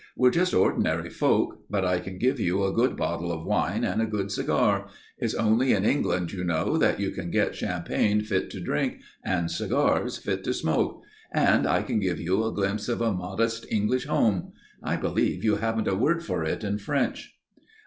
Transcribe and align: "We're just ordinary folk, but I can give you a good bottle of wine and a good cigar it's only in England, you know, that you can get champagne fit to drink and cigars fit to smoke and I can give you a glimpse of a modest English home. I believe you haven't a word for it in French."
"We're 0.17 0.31
just 0.31 0.51
ordinary 0.55 1.11
folk, 1.11 1.59
but 1.69 1.85
I 1.85 1.99
can 1.99 2.17
give 2.17 2.39
you 2.39 2.63
a 2.63 2.73
good 2.73 2.97
bottle 2.97 3.31
of 3.31 3.45
wine 3.45 3.83
and 3.83 4.01
a 4.01 4.07
good 4.07 4.31
cigar 4.31 4.87
it's 5.19 5.35
only 5.35 5.73
in 5.73 5.85
England, 5.85 6.31
you 6.31 6.43
know, 6.43 6.75
that 6.79 6.99
you 6.99 7.11
can 7.11 7.29
get 7.29 7.53
champagne 7.53 8.21
fit 8.21 8.49
to 8.49 8.59
drink 8.59 9.01
and 9.23 9.51
cigars 9.51 10.17
fit 10.17 10.43
to 10.45 10.55
smoke 10.55 11.03
and 11.31 11.67
I 11.67 11.83
can 11.83 11.99
give 11.99 12.19
you 12.19 12.43
a 12.43 12.51
glimpse 12.51 12.89
of 12.89 12.99
a 12.99 13.13
modest 13.13 13.67
English 13.71 14.07
home. 14.07 14.53
I 14.81 14.95
believe 14.95 15.43
you 15.43 15.57
haven't 15.57 15.87
a 15.87 15.93
word 15.93 16.25
for 16.25 16.43
it 16.43 16.63
in 16.63 16.79
French." 16.79 17.37